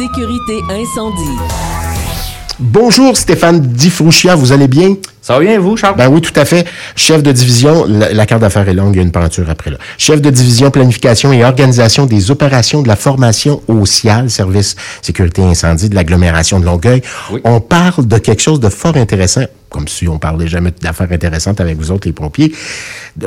Sécurité 0.00 0.62
incendie. 0.70 1.38
Bonjour 2.58 3.18
Stéphane 3.18 3.60
Difrouchia, 3.60 4.34
vous 4.34 4.50
allez 4.50 4.66
bien? 4.66 4.94
Ça 5.20 5.34
va 5.34 5.40
bien, 5.40 5.60
vous, 5.60 5.76
Charles? 5.76 5.96
Ben 5.98 6.08
oui, 6.08 6.22
tout 6.22 6.32
à 6.40 6.46
fait. 6.46 6.66
Chef 6.96 7.22
de 7.22 7.30
division, 7.30 7.84
la, 7.86 8.10
la 8.10 8.24
carte 8.24 8.40
d'affaires 8.40 8.66
est 8.66 8.72
longue, 8.72 8.94
il 8.94 8.96
y 8.96 9.00
a 9.00 9.02
une 9.02 9.12
peinture 9.12 9.50
après 9.50 9.70
là. 9.70 9.76
Chef 9.98 10.22
de 10.22 10.30
division, 10.30 10.70
planification 10.70 11.34
et 11.34 11.44
organisation 11.44 12.06
des 12.06 12.30
opérations 12.30 12.80
de 12.80 12.88
la 12.88 12.96
formation 12.96 13.60
au 13.68 13.84
CIAL, 13.84 14.30
Service 14.30 14.74
Sécurité 15.02 15.42
Incendie 15.42 15.90
de 15.90 15.94
l'agglomération 15.94 16.60
de 16.60 16.64
Longueuil. 16.64 17.02
Oui. 17.30 17.42
On 17.44 17.60
parle 17.60 18.06
de 18.06 18.16
quelque 18.16 18.40
chose 18.40 18.58
de 18.58 18.70
fort 18.70 18.96
intéressant, 18.96 19.44
comme 19.68 19.86
si 19.86 20.08
on 20.08 20.18
parlait 20.18 20.48
jamais 20.48 20.72
d'affaires 20.80 21.12
intéressantes 21.12 21.60
avec 21.60 21.76
vous 21.76 21.90
autres, 21.90 22.08
les 22.08 22.14
pompiers, 22.14 22.54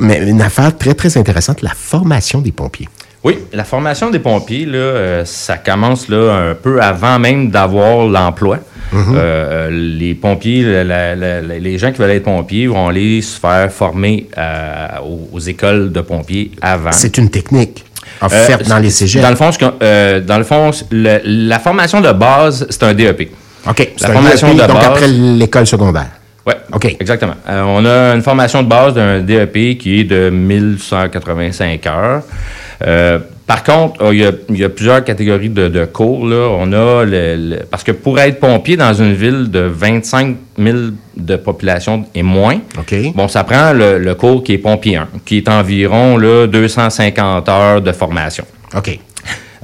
mais 0.01 0.27
une 0.27 0.41
affaire 0.41 0.75
très, 0.75 0.95
très 0.95 1.15
intéressante, 1.19 1.61
la 1.61 1.75
formation 1.75 2.41
des 2.41 2.51
pompiers. 2.51 2.89
Oui, 3.23 3.37
la 3.53 3.63
formation 3.63 4.09
des 4.09 4.19
pompiers, 4.19 4.65
là, 4.65 4.77
euh, 4.77 5.25
ça 5.25 5.57
commence 5.57 6.09
là, 6.09 6.49
un 6.49 6.55
peu 6.55 6.81
avant 6.81 7.19
même 7.19 7.49
d'avoir 7.51 8.05
l'emploi. 8.07 8.59
Euh, 8.93 9.69
les 9.71 10.13
pompiers, 10.13 10.61
la- 10.83 11.15
la- 11.15 11.41
la- 11.41 11.41
les 11.59 11.77
gens 11.77 11.91
qui 11.91 11.99
veulent 11.99 12.11
être 12.11 12.23
pompiers 12.25 12.67
vont 12.67 12.89
aller 12.89 13.21
se 13.21 13.39
faire 13.39 13.71
former 13.71 14.27
euh, 14.37 14.87
aux, 15.03 15.29
aux 15.31 15.39
écoles 15.39 15.91
de 15.91 16.01
pompiers 16.01 16.51
avant. 16.61 16.91
C'est 16.91 17.17
une 17.17 17.29
technique 17.29 17.85
offerte 18.21 18.67
dans 18.67 18.77
les 18.79 18.89
cégeps. 18.91 19.23
Dans 19.23 19.29
le 19.29 19.35
fond, 19.35 19.49
dans 19.49 20.37
le 20.37 20.43
fond, 20.43 20.71
le- 20.91 21.21
la 21.23 21.59
formation 21.59 22.01
de 22.01 22.11
base, 22.11 22.67
c'est 22.69 22.83
un 22.83 22.93
DEP. 22.93 23.31
OK. 23.67 23.89
La 24.01 24.09
un 24.09 24.13
formation 24.13 24.47
DEP, 24.49 24.57
de 24.61 24.67
donc 24.67 24.75
base- 24.77 24.85
après 24.85 25.07
l'école 25.07 25.65
secondaire. 25.65 26.09
Oui, 26.45 26.53
OK. 26.73 26.97
Exactement. 26.99 27.35
Euh, 27.49 27.61
on 27.65 27.85
a 27.85 28.13
une 28.13 28.21
formation 28.21 28.61
de 28.61 28.67
base 28.67 28.93
d'un 28.93 29.21
DEP 29.21 29.77
qui 29.77 30.01
est 30.01 30.03
de 30.03 30.29
1185 30.29 31.87
heures. 31.87 32.21
Euh, 32.85 33.19
par 33.45 33.63
contre, 33.63 34.01
euh, 34.01 34.13
il 34.15 34.21
y, 34.21 34.25
a, 34.25 34.31
il 34.49 34.57
y 34.57 34.63
a 34.63 34.69
plusieurs 34.69 35.03
catégories 35.03 35.49
de, 35.49 35.67
de 35.67 35.85
cours. 35.85 36.25
Là. 36.27 36.47
On 36.57 36.71
a 36.71 37.03
le, 37.03 37.35
le- 37.35 37.59
parce 37.69 37.83
que 37.83 37.91
pour 37.91 38.17
être 38.19 38.39
pompier 38.39 38.77
dans 38.77 38.93
une 38.93 39.13
ville 39.13 39.51
de 39.51 39.59
25 39.59 40.35
000 40.57 40.77
de 41.17 41.35
population 41.35 42.05
et 42.15 42.23
moins, 42.23 42.59
bon, 43.15 43.27
ça 43.27 43.43
prend 43.43 43.73
le, 43.73 43.99
le 43.99 44.15
cours 44.15 44.43
qui 44.43 44.53
est 44.53 44.57
pompier 44.57 44.95
1, 44.95 45.07
qui 45.25 45.37
est 45.37 45.49
environ 45.49 46.17
là, 46.17 46.47
250 46.47 47.49
heures 47.49 47.81
de 47.81 47.91
formation. 47.91 48.45
OK. 48.75 48.97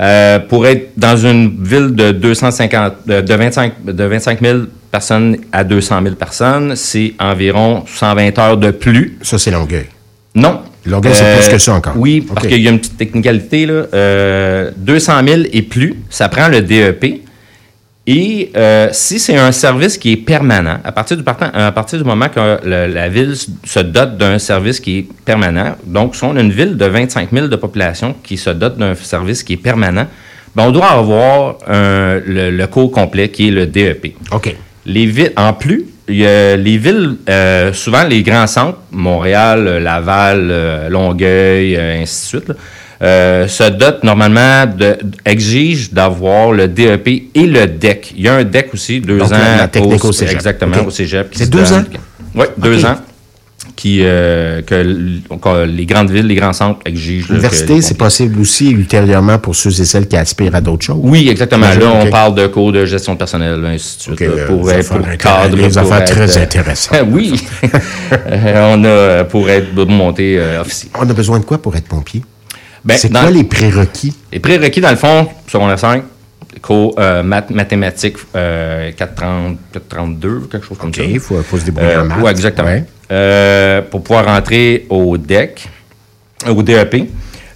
Euh, 0.01 0.39
pour 0.39 0.65
être 0.65 0.91
dans 0.95 1.17
une 1.17 1.61
ville 1.63 1.93
de 1.93 2.11
250, 2.11 2.93
de, 3.05 3.21
de 3.21 3.33
25, 3.33 3.73
de 3.85 4.03
25 4.03 4.39
000 4.41 4.59
personnes 4.91 5.37
à 5.51 5.63
200 5.63 6.01
000 6.03 6.15
personnes, 6.15 6.75
c'est 6.75 7.13
environ 7.19 7.83
120 7.85 8.39
heures 8.39 8.57
de 8.57 8.71
plus. 8.71 9.17
Ça, 9.21 9.37
c'est 9.37 9.51
Longueuil. 9.51 9.87
Non. 10.35 10.61
Longueuil, 10.89 11.13
c'est 11.15 11.37
plus 11.39 11.49
que 11.49 11.57
ça 11.57 11.73
encore. 11.73 11.93
Oui, 11.97 12.21
parce 12.21 12.47
qu'il 12.47 12.61
y 12.61 12.67
a 12.67 12.71
une 12.71 12.79
petite 12.79 12.97
technicalité. 12.97 13.65
Là. 13.65 13.85
Euh, 13.93 14.71
200 14.77 15.13
000 15.27 15.41
et 15.53 15.61
plus, 15.61 15.95
ça 16.09 16.27
prend 16.29 16.47
le 16.47 16.61
DEP. 16.61 17.21
Et 18.07 18.51
euh, 18.55 18.87
si 18.91 19.19
c'est 19.19 19.37
un 19.37 19.51
service 19.51 19.97
qui 19.97 20.13
est 20.13 20.17
permanent, 20.17 20.79
à 20.83 20.91
partir 20.91 21.15
du, 21.15 21.21
partant- 21.23 21.51
à 21.53 21.71
partir 21.71 21.99
du 21.99 22.03
moment 22.05 22.27
que 22.27 22.57
le- 22.65 22.87
la 22.91 23.07
ville 23.07 23.35
se 23.63 23.79
dote 23.79 24.17
d'un 24.17 24.39
service 24.39 24.79
qui 24.79 24.99
est 24.99 25.07
permanent, 25.25 25.75
donc 25.85 26.15
si 26.15 26.23
on 26.23 26.35
a 26.35 26.41
une 26.41 26.51
ville 26.51 26.75
de 26.75 26.85
25 26.85 27.29
000 27.31 27.47
de 27.47 27.55
population 27.55 28.15
qui 28.23 28.37
se 28.37 28.49
dote 28.49 28.77
d'un 28.77 28.95
service 28.95 29.43
qui 29.43 29.53
est 29.53 29.57
permanent, 29.57 30.07
ben, 30.55 30.63
on 30.67 30.71
doit 30.71 30.87
avoir 30.91 31.57
un- 31.67 32.19
le, 32.25 32.49
le 32.49 32.67
cours 32.67 32.91
complet 32.91 33.29
qui 33.29 33.49
est 33.49 33.51
le 33.51 33.67
DEP. 33.67 34.15
OK. 34.31 34.55
Les 34.87 35.05
villes, 35.05 35.33
en 35.37 35.53
plus, 35.53 35.85
y 36.15 36.25
a 36.25 36.55
les 36.55 36.77
villes, 36.77 37.15
euh, 37.29 37.73
souvent 37.73 38.03
les 38.03 38.23
grands 38.23 38.47
centres, 38.47 38.79
Montréal, 38.91 39.67
euh, 39.67 39.79
Laval, 39.79 40.47
euh, 40.51 40.89
Longueuil, 40.89 41.75
euh, 41.75 42.01
ainsi 42.01 42.21
de 42.21 42.27
suite, 42.39 42.47
là, 42.49 42.55
euh, 43.01 43.47
se 43.47 43.63
dotent 43.69 44.03
normalement, 44.03 44.65
de, 44.65 44.97
exigent 45.25 45.89
d'avoir 45.91 46.51
le 46.51 46.67
DEP 46.67 47.07
et 47.33 47.47
le 47.47 47.65
DEC. 47.67 48.13
Il 48.17 48.23
y 48.23 48.27
a 48.27 48.35
un 48.35 48.43
DEC 48.43 48.73
aussi, 48.73 48.99
deux 49.01 49.17
Donc, 49.19 49.31
ans. 49.31 49.37
la- 49.37 49.57
la 49.57 49.67
technique 49.67 50.03
au 50.03 50.11
cégep. 50.11 50.35
Exactement, 50.35 50.77
au 50.85 50.89
cégep. 50.89 51.27
C'est 51.31 51.49
deux 51.49 51.63
donne. 51.63 51.73
ans? 51.79 51.83
Oui, 52.35 52.45
deux 52.57 52.85
ans. 52.85 52.97
Qui, 53.79 53.99
euh, 54.01 54.61
que, 54.61 54.75
les 55.63 55.85
grandes 55.85 56.11
villes, 56.11 56.27
les 56.27 56.35
grands 56.35 56.51
centres 56.51 56.81
exigent. 56.85 57.27
L'université, 57.29 57.81
c'est 57.81 57.97
possible 57.97 58.41
aussi 58.41 58.71
ultérieurement 58.71 59.39
pour 59.39 59.55
ceux 59.55 59.69
et 59.69 59.85
celles 59.85 60.05
qui 60.05 60.17
aspirent 60.17 60.53
à 60.53 60.59
d'autres 60.59 60.83
choses. 60.83 60.99
Oui, 61.01 61.29
exactement. 61.29 61.65
Là, 61.65 61.93
on 61.93 62.09
parle 62.09 62.35
de 62.35 62.47
cours 62.47 62.73
de 62.73 62.85
gestion 62.85 63.13
de 63.13 63.19
personnel, 63.19 63.63
ainsi 63.65 63.95
de 63.95 64.01
suite. 64.01 64.13
OK, 64.15 64.19
là, 64.19 64.27
euh, 64.27 64.47
pour 64.47 64.69
être 64.69 64.89
pour 64.89 65.17
cadre. 65.17 65.55
des 65.55 65.77
affaires 65.77 66.01
être, 66.01 66.11
très 66.11 66.37
euh, 66.37 66.43
intéressantes. 66.43 66.97
oui. 67.09 67.41
On 68.11 68.83
a 68.83 69.23
pour 69.23 69.49
être 69.49 69.73
monter 69.85 70.37
euh, 70.37 70.59
officier. 70.59 70.89
On 70.99 71.09
a 71.09 71.13
besoin 71.13 71.39
de 71.39 71.45
quoi 71.45 71.61
pour 71.61 71.73
être 71.77 71.87
pompier? 71.87 72.21
Ben, 72.83 72.97
c'est 72.97 73.09
quoi 73.09 73.31
les 73.31 73.45
prérequis? 73.45 74.13
Les 74.33 74.39
prérequis, 74.39 74.81
dans 74.81 74.89
le 74.89 74.97
fond, 74.97 75.25
secondaire 75.47 75.79
5, 75.79 76.03
cours 76.61 76.95
euh, 76.99 77.23
math- 77.23 77.51
mathématiques 77.51 78.17
euh, 78.35 78.91
430, 78.97 79.57
432, 79.73 80.47
quelque 80.51 80.65
chose 80.65 80.77
comme 80.77 80.89
OK, 80.89 80.95
ça. 80.95 81.03
il 81.03 81.19
faut, 81.19 81.41
faut 81.41 81.57
se 81.57 81.65
débrouiller 81.65 81.91
Euh, 81.93 82.01
en 82.01 82.05
maths. 82.05 82.17
oui, 82.21 82.31
exactement. 82.31 82.67
Ouais. 82.67 82.83
Euh, 83.11 83.81
pour 83.81 84.03
pouvoir 84.03 84.25
rentrer 84.25 84.85
au 84.89 85.17
DEC, 85.17 85.67
euh, 86.47 86.51
au 86.51 86.61
DEP, 86.63 86.93
euh, 86.95 87.05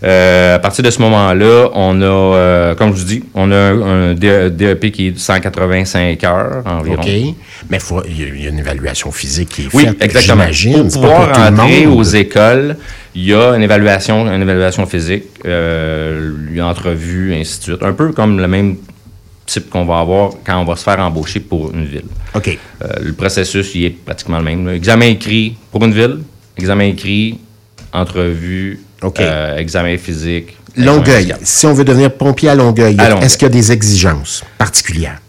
à 0.03 0.59
partir 0.59 0.83
de 0.83 0.89
ce 0.89 1.01
moment-là, 1.01 1.69
on 1.73 2.01
a, 2.01 2.05
euh, 2.05 2.75
comme 2.75 2.93
je 2.93 2.99
vous 3.01 3.07
dis, 3.07 3.23
on 3.33 3.51
a 3.51 3.55
un, 3.55 3.81
un 4.09 4.13
DE- 4.13 4.49
DEP 4.49 4.91
qui 4.91 5.07
est 5.07 5.11
de 5.11 5.19
185 5.19 6.23
heures 6.25 6.63
environ. 6.65 7.01
OK. 7.01 7.07
Mais 7.69 7.79
il 8.09 8.19
y 8.19 8.23
a- 8.23 8.27
il 8.27 8.43
y 8.43 8.45
a 8.47 8.49
une 8.49 8.59
évaluation 8.59 9.11
physique 9.11 9.49
qui 9.49 9.61
est 9.63 9.67
Oui, 9.73 9.85
faite. 9.85 9.97
exactement. 10.01 10.43
j'imagine. 10.51 10.89
Pour 10.91 11.01
pouvoir 11.03 11.51
entrer 11.51 11.87
aux 11.87 12.03
écoles, 12.03 12.75
il 13.15 13.23
y 13.25 13.33
a 13.33 13.55
une 13.55 13.63
évaluation, 13.63 14.27
une 14.27 14.41
évaluation 14.41 14.85
physique, 14.85 15.23
euh, 15.45 16.31
une 16.51 16.61
entrevue, 16.61 17.33
ainsi 17.35 17.59
de 17.59 17.63
suite. 17.63 17.83
Un 17.83 17.93
peu 17.93 18.11
comme 18.11 18.39
le 18.39 18.47
même 18.47 18.75
type 19.45 19.69
qu'on 19.69 19.85
va 19.85 19.99
avoir 19.99 20.31
quand 20.45 20.59
on 20.61 20.65
va 20.65 20.75
se 20.75 20.83
faire 20.83 20.99
embaucher 20.99 21.39
pour 21.39 21.71
une 21.73 21.85
ville. 21.85 22.05
OK. 22.35 22.47
Euh, 22.81 22.87
le 23.01 23.13
processus, 23.13 23.73
il 23.75 23.85
est 23.85 23.89
pratiquement 23.91 24.37
le 24.39 24.43
même. 24.43 24.67
Examen 24.69 25.05
écrit 25.05 25.55
pour 25.71 25.83
une 25.85 25.93
ville, 25.93 26.19
examen 26.57 26.85
écrit, 26.85 27.39
entrevue, 27.93 28.79
Euh, 29.19 29.57
examen 29.57 29.97
physique. 29.97 30.57
Longueuil. 30.75 31.33
Si 31.43 31.65
on 31.67 31.73
veut 31.73 31.83
devenir 31.83 32.11
pompier 32.11 32.49
à 32.49 32.55
Longueuil, 32.55 32.97
est-ce 33.21 33.37
qu'il 33.37 33.45
y 33.47 33.51
a 33.51 33.53
des 33.53 33.71
exigences 33.71 34.43
particulières? 34.57 35.19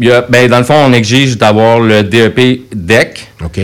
Il 0.00 0.08
y 0.08 0.12
a- 0.12 0.22
ben, 0.28 0.48
dans 0.50 0.58
le 0.58 0.64
fond, 0.64 0.74
on 0.86 0.92
exige 0.92 1.38
d'avoir 1.38 1.80
le 1.80 2.02
DEP 2.02 2.62
DEC, 2.74 3.28
OK. 3.44 3.60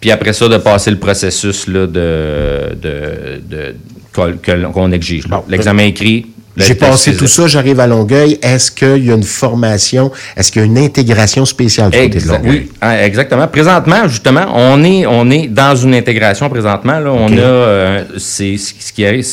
Puis 0.00 0.10
après 0.10 0.32
ça, 0.32 0.48
de 0.48 0.56
passer 0.56 0.90
le 0.90 0.98
processus 0.98 1.68
là, 1.68 1.86
de, 1.86 2.74
de, 2.74 3.40
de- 3.48 3.74
qu'on- 4.12 4.90
exige. 4.92 5.28
Bon, 5.28 5.44
L'examen 5.48 5.84
écrit. 5.84 6.26
J'ai 6.56 6.74
passé 6.74 7.16
tout 7.16 7.26
ça, 7.26 7.46
j'arrive 7.46 7.80
à 7.80 7.86
Longueuil. 7.86 8.38
Est-ce 8.42 8.70
qu'il 8.70 9.06
y 9.06 9.10
a 9.10 9.14
une 9.14 9.22
formation? 9.22 10.12
Est-ce 10.36 10.52
qu'il 10.52 10.60
y 10.60 10.64
a 10.64 10.66
une 10.66 10.76
intégration 10.78 11.44
spéciale 11.46 11.90
du 11.90 11.96
côté 11.98 12.18
de 12.20 12.28
Longueuil? 12.28 12.50
oui, 12.50 12.72
ah, 12.80 13.04
exactement. 13.06 13.48
Présentement, 13.48 14.06
justement, 14.06 14.44
on 14.54 14.82
est, 14.84 15.06
on 15.06 15.30
est 15.30 15.46
dans 15.46 15.74
une 15.74 15.94
intégration 15.94 16.48
présentement. 16.50 16.98
Là. 17.00 17.10
On 17.10 17.32
a, 17.32 17.40
euh, 17.40 18.04
c'est 18.18 18.56
ce 18.58 18.92
qui 18.92 19.06
arrive, 19.06 19.26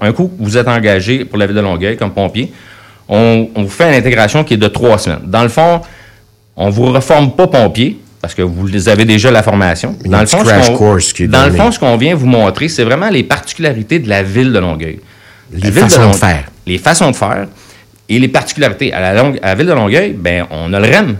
un 0.00 0.12
coup, 0.12 0.30
vous 0.38 0.56
êtes 0.56 0.68
engagé 0.68 1.24
pour 1.26 1.38
la 1.38 1.46
ville 1.46 1.56
de 1.56 1.60
Longueuil 1.60 1.96
comme 1.96 2.12
pompier, 2.12 2.52
on, 3.08 3.48
on 3.54 3.62
vous 3.64 3.68
fait 3.68 3.88
une 3.88 3.94
intégration 3.98 4.42
qui 4.42 4.54
est 4.54 4.58
de 4.58 4.68
trois 4.68 4.96
semaines. 4.98 5.20
Dans 5.24 5.42
le 5.42 5.48
fond, 5.50 5.82
on 6.56 6.70
vous 6.70 6.86
reforme 6.86 7.32
pas 7.32 7.48
pompier 7.48 7.98
parce 8.22 8.34
que 8.34 8.40
vous 8.42 8.88
avez 8.88 9.04
déjà 9.04 9.30
la 9.30 9.42
formation. 9.42 9.94
Dans 10.06 10.20
le 10.20 10.26
fond, 10.26 10.38
crash 10.42 10.64
ce 10.66 10.70
qu'on- 10.70 10.76
course 10.78 11.12
qui 11.12 11.24
est 11.24 11.26
dans 11.26 11.44
le 11.44 11.52
fond, 11.52 11.70
ce 11.70 11.78
qu'on 11.78 11.96
vient 11.98 12.14
vous 12.14 12.26
montrer, 12.26 12.68
c'est 12.68 12.84
vraiment 12.84 13.10
les 13.10 13.24
particularités 13.24 13.98
de 13.98 14.08
la 14.08 14.22
ville 14.22 14.52
de 14.52 14.58
Longueuil. 14.58 15.00
La 15.52 15.58
Les 15.58 15.70
ville 15.70 15.82
façons 15.82 15.98
de 16.00 16.04
Longueuil- 16.06 16.18
faire. 16.20 16.44
Les 16.66 16.78
façons 16.78 17.10
de 17.10 17.16
faire 17.16 17.46
et 18.08 18.18
les 18.18 18.28
particularités. 18.28 18.92
À 18.92 19.00
la, 19.00 19.14
Longue- 19.14 19.38
à 19.42 19.48
la 19.48 19.54
ville 19.54 19.66
de 19.66 19.72
Longueuil, 19.72 20.12
ben, 20.18 20.46
on 20.50 20.72
a 20.72 20.78
le 20.80 20.86
REM, 20.88 21.16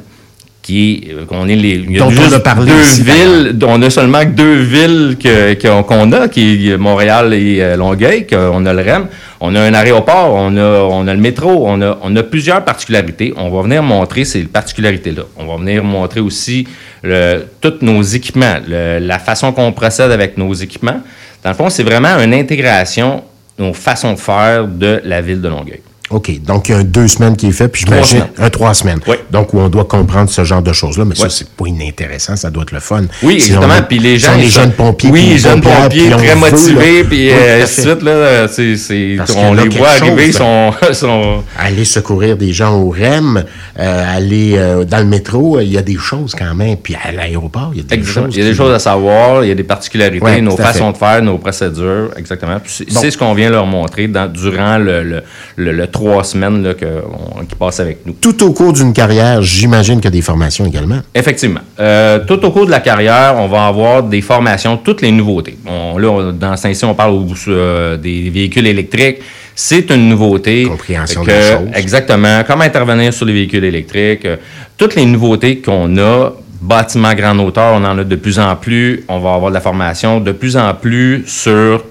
qui 0.60 1.04
est, 1.08 1.12
euh, 1.14 1.25
qu'on 1.25 1.48
est 1.48 1.56
les, 1.56 1.70
il 1.70 1.91
y 1.92 1.97
a 1.97 1.98
Dont 2.04 2.10
on 2.10 2.32
a 2.32 2.41
parlé 2.41 2.70
deux 2.70 3.03
villes, 3.03 3.58
on 3.66 3.82
a 3.82 3.91
seulement 3.91 4.20
que 4.20 4.26
deux 4.31 4.60
villes 4.60 5.16
que- 5.20 5.54
qu'on 5.82 6.12
a, 6.12 6.28
qui 6.28 6.70
est 6.70 6.76
Montréal 6.76 7.34
et 7.34 7.60
euh, 7.60 7.76
Longueuil, 7.76 8.26
qu'on 8.26 8.64
a 8.66 8.72
le 8.72 8.82
REM. 8.82 9.06
On 9.41 9.56
a 9.56 9.60
un 9.60 9.75
aéroport, 9.75 10.34
on 10.34 10.56
a, 10.56 10.82
on 10.84 11.08
a 11.08 11.14
le 11.14 11.20
métro, 11.20 11.64
on 11.66 11.82
a, 11.82 11.98
on 12.02 12.14
a 12.14 12.22
plusieurs 12.22 12.64
particularités. 12.64 13.34
On 13.37 13.50
va 13.50 13.62
venir 13.62 13.82
montrer 13.82 14.25
ces 14.25 14.43
particularités-là. 14.44 15.22
On 15.37 15.46
va 15.46 15.56
venir 15.56 15.82
montrer 15.82 16.20
aussi 16.20 16.69
le- 17.02 17.44
tous 17.61 17.75
nos 17.81 18.00
équipements, 18.02 18.58
le- 18.69 19.00
la 19.00 19.19
façon 19.19 19.52
qu'on 19.52 19.72
procède 19.72 20.12
avec 20.12 20.38
nos 20.38 20.52
équipements. 20.55 21.00
Dans 21.43 21.50
le 21.50 21.56
fond, 21.56 21.70
c'est 21.70 21.82
vraiment 21.82 22.17
une 22.22 22.34
intégration, 22.34 23.25
nos 23.62 23.73
façons 23.73 24.12
de 24.12 24.19
faire 24.19 24.67
de 24.67 25.00
la 25.05 25.20
ville 25.20 25.41
de 25.41 25.49
Longueuil. 25.49 25.82
OK. 26.10 26.43
Donc, 26.43 26.69
il 26.69 26.72
y 26.72 26.75
a 26.75 26.78
un 26.78 26.84
deux 26.84 27.08
semaines 27.08 27.37
qui 27.37 27.46
est 27.46 27.52
fait, 27.52 27.69
puis 27.69 27.84
Trois 27.84 27.96
j'imagine 28.02 28.19
semaines. 28.19 28.46
un 28.46 28.50
trois 28.50 28.75
semaines. 28.75 29.00
Oui. 29.06 29.16
Donc, 29.31 29.54
où 29.54 29.58
on 29.60 29.69
doit 29.70 29.87
comprendre 29.87 30.28
ce 30.28 30.44
genre 30.44 30.60
de 30.60 30.72
choses-là. 30.72 31.06
Mais 31.06 31.14
ça, 31.14 31.31
c'est 31.31 31.49
pas 31.49 31.66
inintéressant, 31.66 32.37
ça 32.37 32.50
doit 32.50 32.64
être 32.64 32.72
le 32.72 32.81
fun. 32.81 33.04
Oui, 33.22 33.40
Si 33.40 33.46
exactement. 33.52 33.72
a- 33.75 33.82
Puis 33.82 33.99
les 33.99 34.19
gens. 34.19 34.32
ils 34.38 34.50
jeunes 34.50 34.72
pompiers. 34.72 35.08
Oui, 35.10 35.26
puis 35.31 35.38
jeunes 35.38 35.62
pompiers, 35.62 36.10
très 36.10 36.34
motivés, 36.37 37.04
puis 37.04 37.32
à 37.32 37.37
euh, 37.37 37.64
là. 38.02 38.49
C'est, 38.49 39.16
on 39.37 39.54
les 39.54 39.69
voit 39.70 39.88
arriver, 39.88 40.26
ils 40.26 40.34
sont, 40.34 40.72
sont. 40.93 41.43
Aller 41.58 41.84
secourir 41.87 42.37
des 42.37 42.52
gens 42.52 42.75
au 42.78 42.90
REM, 42.90 43.43
euh, 43.78 44.16
aller 44.16 44.52
euh, 44.56 44.84
dans 44.84 44.98
le 44.98 45.06
métro, 45.06 45.60
il 45.60 45.72
y 45.72 45.78
a 45.78 45.82
des 45.82 45.96
choses 45.96 46.34
quand 46.38 46.55
même. 46.55 46.76
Puis 46.76 46.94
à 47.02 47.10
l'aéroport, 47.12 47.70
il 47.72 47.78
y 47.78 47.81
a 47.81 47.84
des 47.84 47.94
Exactement. 47.94 48.26
choses. 48.26 48.37
Il 48.37 48.43
y 48.43 48.46
a 48.46 48.50
des 48.50 48.55
choses 48.56 48.75
à 48.75 48.78
savoir, 48.78 49.44
il 49.44 49.48
y 49.48 49.50
a 49.50 49.55
des 49.55 49.62
particularités, 49.62 50.22
Ouais, 50.22 50.40
nos 50.43 50.56
façons 50.58 50.88
fait. 50.88 50.93
de 50.93 50.98
faire, 50.98 51.22
nos 51.22 51.38
procédures, 51.38 52.10
exactement. 52.19 52.58
C'est, 52.66 52.93
Bon. 52.93 53.00
ce 53.10 53.16
qu'on 53.16 53.32
vient 53.32 53.48
leur 53.50 53.64
montrer 53.66 54.08
dans, 54.08 54.31
durant 54.31 54.76
le, 54.76 55.02
le, 55.02 55.22
le, 55.56 55.72
le 55.72 55.87
trois 56.02 56.25
semaines 56.25 56.62
là, 56.62 56.75
que, 56.75 56.87
on- 56.87 57.44
qui 57.44 57.54
passent 57.54 57.81
avec 57.81 58.04
nous. 58.04 58.14
Tout 58.14 58.43
au 58.44 58.52
cours 58.52 58.72
d'une 58.72 58.93
carrière, 58.93 59.40
j'imagine 59.43 59.96
qu'il 59.96 60.06
y 60.06 60.08
a 60.08 60.10
des 60.10 60.22
formations 60.22 60.66
également. 60.66 61.00
Effectivement. 61.14 61.60
Euh, 61.78 62.19
tout 62.26 62.44
au 62.44 62.50
cours 62.50 62.66
de 62.66 62.70
la 62.70 62.81
carrière, 62.81 63.34
on 63.38 63.46
va 63.49 63.66
avoir 63.66 64.02
des 64.02 64.20
formations, 64.20 64.76
toutes 64.76 65.02
les 65.02 65.12
nouveautés. 65.12 65.56
On, 65.66 65.99
là, 65.99 66.08
on- 66.10 66.32
dans 66.32 66.56
Saint-Cyr, 66.56 66.88
on 66.88 66.94
parle 66.94 67.19
euh, 67.49 67.96
des 67.96 68.31
véhicules 68.31 68.66
électriques. 68.66 69.19
C'est 69.54 69.90
une 69.90 70.08
nouveauté. 70.08 70.64
Compréhension 70.64 71.22
que- 71.22 71.31
de 71.31 71.32
la 71.37 71.58
chose. 71.58 71.69
Exactement. 71.75 72.43
Comment 72.46 72.64
intervenir 72.64 73.12
sur 73.12 73.26
les 73.26 73.32
véhicules 73.34 73.64
électriques. 73.64 74.25
euh, 74.25 74.37
toutes 74.76 74.94
les 74.96 75.05
nouveautés 75.06 75.58
qu'on 75.58 75.96
a. 75.98 76.32
Bâtiments 76.60 77.12
grande 77.14 77.40
hauteur, 77.40 77.72
on 77.75 77.84
en 77.84 77.98
a 77.98 78.05
de 78.05 78.16
plus 78.16 78.38
en 78.38 78.55
plus. 78.55 79.05
On 79.08 79.19
va 79.19 79.34
avoir 79.34 79.50
de 79.50 79.55
la 79.55 79.60
formation 79.60 80.20
de 80.20 80.31
plus 80.31 80.56
en 80.56 80.72
plus 80.75 81.25
sur 81.26 81.84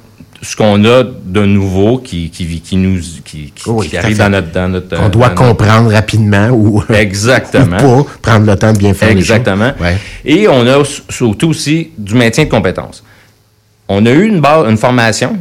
ce 0.43 0.55
qu'on 0.55 0.83
a 0.85 1.03
de 1.03 1.45
nouveau 1.45 1.99
qui, 1.99 2.29
qui, 2.31 2.59
qui 2.61 2.75
nous 2.77 2.99
qui, 3.23 3.51
qui- 3.55 3.69
Oui, 3.69 3.95
arrive 3.95 4.17
dans 4.17 4.29
notre 4.29 4.51
dans 4.51 4.69
notre 4.69 4.97
On 4.99 5.09
doit 5.09 5.29
notre- 5.29 5.41
comprendre 5.47 5.91
rapidement 5.91 6.49
ou, 6.49 6.83
Exactement. 6.91 7.77
ou 7.99 8.03
pas, 8.03 8.09
prendre 8.31 8.47
le 8.47 8.55
temps 8.57 8.73
de 8.73 8.77
bien 8.79 8.93
faire 8.93 9.09
Exactement. 9.09 9.65
les 9.65 9.71
choses. 9.71 9.81
Ouais. 9.81 9.97
Et 10.25 10.47
on 10.47 10.65
a 10.67 10.83
surtout 11.09 11.49
aussi 11.49 11.91
du 11.97 12.15
maintien 12.15 12.45
de 12.45 12.49
compétences. 12.49 13.03
On 13.87 14.05
a 14.05 14.09
eu 14.11 14.25
une, 14.27 14.39
base, 14.41 14.67
une 14.69 14.77
formation, 14.77 15.37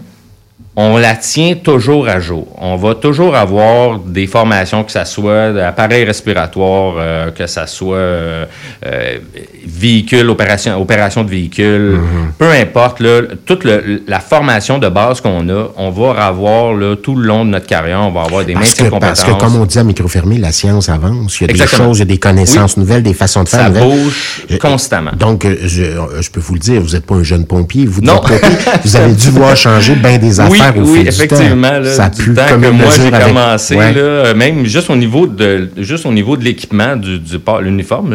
on 0.76 0.96
la 0.96 1.14
tient 1.16 1.56
toujours 1.56 2.08
à 2.08 2.20
jour. 2.20 2.46
On 2.58 2.76
va 2.76 2.94
toujours 2.94 3.34
avoir 3.36 3.98
des 3.98 4.26
formations, 4.26 4.84
que 4.84 4.92
ça 4.92 5.04
soit 5.04 5.52
d'appareils 5.52 6.04
respiratoires, 6.04 6.94
euh, 6.98 7.30
que 7.32 7.46
ça 7.46 7.66
soit 7.66 7.96
euh, 7.96 8.44
euh, 8.86 9.18
véhicule, 9.66 10.30
opération, 10.30 10.80
opération 10.80 11.24
de 11.24 11.30
véhicule, 11.30 11.98
Mm-hmm. 12.00 12.32
peu 12.38 12.50
importe, 12.50 13.00
là, 13.00 13.22
toute 13.44 13.64
le- 13.64 14.02
la 14.06 14.20
formation 14.20 14.78
de 14.78 14.88
base 14.88 15.20
qu'on 15.20 15.48
a, 15.48 15.68
on 15.76 15.90
va 15.90 16.24
avoir 16.24 16.72
là, 16.74 16.94
tout 16.96 17.14
le 17.16 17.26
long 17.26 17.44
de 17.44 17.50
notre 17.50 17.66
carrière, 17.66 18.00
on 18.02 18.10
va 18.12 18.22
avoir 18.22 18.44
des 18.44 18.52
Parce 18.54 18.68
maintiens 18.68 18.84
que, 18.86 18.90
compétences. 18.90 19.22
parce 19.24 19.34
que, 19.34 19.38
comme 19.40 19.56
on 19.60 19.66
dit 19.66 19.78
à 19.78 19.84
micro 19.84 20.08
fermé, 20.08 20.38
la 20.38 20.52
science 20.52 20.88
avance. 20.88 21.40
Il 21.40 21.48
y 21.48 21.50
a 21.50 21.64
des 21.64 21.66
choses, 21.66 21.98
il 21.98 22.00
y 22.00 22.02
a 22.02 22.06
des 22.06 22.18
connaissances 22.18 22.76
nouvelles, 22.76 23.02
des 23.02 23.12
façons 23.14 23.42
de 23.42 23.48
faire 23.48 23.60
ça 23.60 23.68
nouvelles. 23.68 24.02
bouge 24.04 24.46
constamment. 24.60 25.10
Donc, 25.18 25.46
je, 25.64 25.82
je 26.20 26.30
peux 26.30 26.40
vous 26.40 26.54
le 26.54 26.60
dire, 26.60 26.80
vous 26.80 26.92
n'êtes 26.94 27.06
pas 27.06 27.16
un 27.16 27.22
jeune 27.24 27.44
pompier, 27.44 27.86
vous 27.86 28.00
Non. 28.00 28.18
pompier, 28.18 28.38
vous 28.84 28.96
avez 28.96 29.12
dû 29.12 29.30
voir 29.30 29.56
changer 29.56 29.94
bien 29.96 30.16
des 30.18 30.40
Oui, 30.50 30.58
au 30.76 30.82
oui, 30.82 30.94
fil 30.94 31.02
du 31.04 31.08
effectivement. 31.08 31.68
temps. 31.68 31.80
Là, 31.80 31.90
ça 31.90 32.08
du 32.10 32.34
temps 32.34 32.42
comme 32.48 32.62
que 32.62 32.66
moi 32.68 32.86
j'ai 32.96 33.06
avec- 33.14 33.26
commencé, 33.28 33.76
Ouais. 33.76 33.92
là, 33.92 33.98
euh, 34.00 34.34
même 34.34 34.64
juste 34.66 34.90
au 34.90 34.96
niveau 34.96 35.26
de 35.26 35.68
juste 35.78 36.06
au 36.06 36.12
niveau 36.12 36.36
de 36.36 36.44
l'équipement 36.44 36.96
du, 36.96 37.18
du 37.18 37.36
l'uniforme. 37.62 38.14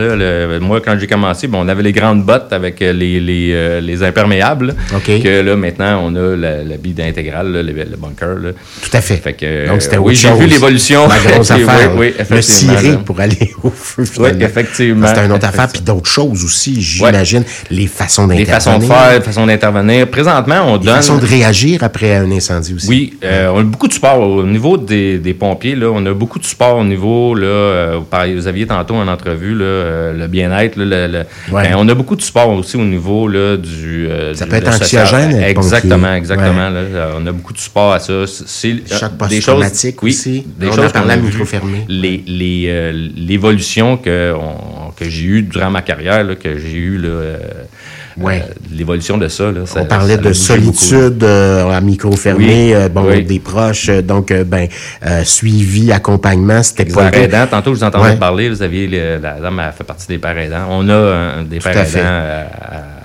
moi, 0.62 0.82
quand 0.84 0.96
j'ai 1.00 1.08
commencé, 1.08 1.48
bon, 1.48 1.64
on 1.66 1.68
avait 1.68 1.84
les 1.84 1.92
grandes 1.92 2.24
bottes 2.24 2.52
avec 2.52 2.82
euh, 2.82 2.94
les, 2.94 3.20
les, 3.20 3.52
euh, 3.54 3.82
les 3.82 4.04
imperméables. 4.04 4.74
Que 5.06 5.42
là, 5.42 5.56
maintenant, 5.56 6.02
on 6.04 6.16
a 6.16 6.36
la, 6.36 6.64
la 6.64 6.78
bille 6.78 6.96
intégrale, 7.02 7.52
là, 7.52 7.64
le, 7.64 7.72
le 7.72 7.98
bunker. 7.98 8.36
Là. 8.42 8.50
Tout 8.82 8.90
à 8.98 9.02
fait. 9.02 9.18
Fait 9.18 9.34
que, 9.34 9.68
Donc, 9.68 9.82
c'était 9.82 9.98
oui, 9.98 10.16
j'ai 10.16 10.32
vu 10.34 10.46
l'évolution. 10.46 11.08
La 11.08 11.20
grosse 11.20 11.52
affaire. 11.52 11.92
oui, 11.96 12.14
le 12.30 12.42
ciré 12.42 12.98
pour 13.06 13.20
aller 13.20 13.52
au 13.64 13.70
feu. 13.70 14.04
Oui, 14.20 14.30
effectivement. 14.40 15.08
C'est 15.14 15.26
une 15.26 15.32
autre 15.32 15.48
affaire. 15.48 15.68
Puis 15.72 15.82
d'autres 15.82 16.10
choses 16.10 16.44
aussi, 16.44 16.82
j'imagine. 16.82 17.44
Les 17.70 17.88
façons 17.88 18.28
Les 18.28 18.44
d'intervenir. 18.46 18.54
façons 18.56 18.78
de 18.80 18.84
faire, 18.86 19.14
les 19.20 19.22
façons 19.22 19.46
d'intervenir. 19.46 20.08
Présentement, 20.08 20.62
on 20.68 20.78
Les 20.78 20.86
donne. 20.86 20.96
façons 20.96 21.18
de 21.18 21.26
réagir 21.26 21.84
après 21.84 22.16
un 22.16 22.30
incendie 22.36 22.74
aussi. 22.74 22.88
Oui, 22.88 23.14
euh, 23.24 23.52
on 23.54 23.60
a 23.60 23.64
beaucoup 23.64 23.88
de 23.88 23.94
support 23.94 24.20
au 24.20 24.44
niveau 24.44 24.78
des, 24.78 25.18
des 25.18 25.34
pompiers. 25.34 25.76
Là, 25.76 25.90
on 25.94 26.06
a 26.06 26.14
beaucoup 26.14 26.40
de 26.40 26.46
support 26.46 26.78
au 26.78 26.84
niveau. 26.84 27.36
Là, 27.36 27.46
euh, 27.48 28.00
vous, 28.36 28.48
aviez 28.48 28.66
tantôt 28.68 28.96
en 28.96 29.08
entrevue 29.08 29.54
là, 29.56 29.64
euh, 29.66 30.14
le 30.14 30.28
bien-être. 30.28 30.78
là, 30.78 30.86
le- 30.86 31.12
le- 31.12 31.54
Ouais. 31.54 31.64
ben, 31.70 31.76
on 31.78 31.88
a 31.90 31.94
beaucoup 31.94 32.16
de 32.16 32.22
support 32.22 32.50
aussi 32.50 32.78
au 32.78 32.84
niveau 32.86 33.28
là, 33.28 33.58
du. 33.58 34.08
Ça 34.34 34.46
du- 34.46 34.50
peut 34.52 34.58
être 34.58 34.68
anxiogène, 34.70 35.36
Exactement, 35.42 36.14
exactement. 36.14 36.70
là, 36.70 36.82
on 37.18 37.26
a 37.28 37.32
beaucoup 37.32 37.54
de 37.54 37.60
support 37.60 37.94
à 37.94 38.00
ça. 38.00 38.24
C'est 38.28 38.76
Choc 38.88 39.12
des 39.30 39.42
choses. 39.42 39.66
Oui, 40.02 40.10
aussi. 40.12 40.46
des 40.60 40.68
On 40.68 40.72
choses 40.72 40.92
qu'on 40.92 41.10
a 41.10 41.14
à 41.14 41.16
micro 41.18 41.46
fermé. 41.46 41.86
Les, 41.88 42.24
les, 42.28 42.92
l'évolution 43.16 43.98
que, 44.96 45.10
j'ai 45.10 45.24
eue 45.26 45.42
durant 45.44 45.70
ma 45.70 45.82
carrière, 45.82 46.24
là, 46.24 46.36
que 46.36 46.58
j'ai 46.58 46.78
eu 46.78 47.02
euh, 47.04 47.38
Ouais. 48.18 48.42
euh, 48.48 48.54
l'évolution 48.72 49.18
de 49.18 49.28
ça. 49.28 49.52
Là, 49.52 49.66
ça- 49.66 49.82
On 49.82 49.86
parlait 49.86 50.14
ça 50.16 50.20
a 50.22 50.24
de 50.24 50.34
solitude 50.34 51.24
euh, 51.24 51.70
à 51.70 51.82
micro 51.82 52.12
fermé, 52.16 52.74
Oui, 52.76 52.90
bon, 52.90 53.06
oui. 53.10 53.24
des 53.26 53.40
proches, 53.40 53.90
donc 53.90 54.32
ben 54.32 54.68
suivi, 55.26 55.92
accompagnement, 55.92 56.64
c'était 56.64 56.86
Les 56.86 56.94
pas 56.94 57.10
pères 57.10 57.20
le- 57.20 57.26
aidants, 57.28 57.48
tantôt 57.50 57.74
je 57.74 57.80
vous 57.80 57.84
entendais 57.84 58.12
Ouais. 58.12 58.16
parler, 58.18 58.50
vous 58.50 58.62
aviez 58.62 58.88
le- 58.88 59.18
la 59.22 59.34
dame 59.40 59.62
elle 59.66 59.74
fait 59.74 59.84
partie 59.84 60.08
des 60.08 60.18
pères 60.18 60.38
aidants. 60.38 60.66
On 60.70 60.88
a 60.88 60.94
euh, 60.94 61.44
des 61.44 61.58
Tout 61.60 61.68
aidants 61.68 61.82
à 61.82 63.05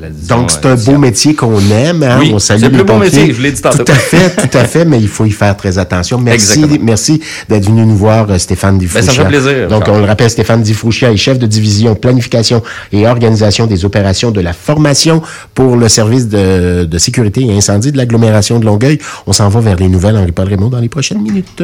la 0.00 0.08
Donc, 0.10 0.50
c'est 0.50 0.64
euh, 0.66 0.72
un 0.72 0.74
beau 0.74 0.80
disons. 0.80 0.98
métier 0.98 1.34
qu'on 1.34 1.60
aime. 1.70 2.02
Hein? 2.02 2.18
Oui, 2.20 2.30
on 2.34 2.38
salue 2.38 2.60
c'est 2.60 2.66
le 2.66 2.72
les 2.72 2.78
plus 2.78 2.86
beau 2.86 2.98
pompiers. 2.98 3.18
métier, 3.20 3.34
je 3.34 3.42
l'ai 3.42 3.52
dit 3.52 3.60
tantôt. 3.60 3.84
Tout 3.84 3.92
à 3.92 3.94
fait, 3.94 4.48
tout 4.48 4.58
à 4.58 4.64
fait, 4.64 4.84
mais 4.84 4.98
il 5.00 5.08
faut 5.08 5.24
y 5.24 5.30
faire 5.30 5.56
très 5.56 5.78
attention. 5.78 6.18
Merci, 6.18 6.52
Exactement. 6.60 6.84
merci 6.84 7.20
d'être 7.48 7.66
venu 7.66 7.84
nous 7.86 7.96
voir, 7.96 8.30
euh, 8.30 8.38
Stéphane 8.38 8.78
Difrouchia. 8.78 9.06
Ben, 9.06 9.12
ça 9.14 9.22
fait 9.22 9.28
plaisir, 9.28 9.68
Donc, 9.68 9.84
on 9.88 9.98
le 9.98 10.04
rappelle, 10.04 10.30
Stéphane 10.30 10.62
Difrouchia 10.62 11.10
est 11.12 11.16
chef 11.16 11.38
de 11.38 11.46
division 11.46 11.94
planification 11.94 12.62
et 12.92 13.06
organisation 13.06 13.66
des 13.66 13.84
opérations 13.84 14.30
de 14.30 14.40
la 14.40 14.52
formation 14.52 15.22
pour 15.54 15.76
le 15.76 15.88
service 15.88 16.28
de, 16.28 16.84
de 16.84 16.98
sécurité 16.98 17.42
et 17.42 17.52
incendie 17.56 17.92
de 17.92 17.96
l'agglomération 17.96 18.58
de 18.58 18.64
Longueuil. 18.64 18.98
On 19.26 19.32
s'en 19.32 19.48
va 19.48 19.60
vers 19.60 19.76
les 19.76 19.88
nouvelles 19.88 20.16
Henri-Paul 20.16 20.48
Raymond 20.48 20.68
dans 20.68 20.80
les 20.80 20.88
prochaines 20.88 21.20
minutes. 21.22 21.62